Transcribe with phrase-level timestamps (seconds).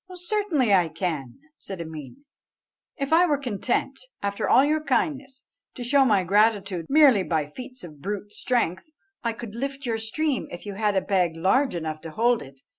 [0.15, 2.25] "Certainly I can," said Ameen;
[2.97, 5.43] "if I were content, after all your kindness,
[5.75, 8.89] to show my gratitude merely by feats of brute strength,
[9.23, 12.61] I could lift your stream if you had a bag large enough to hold it.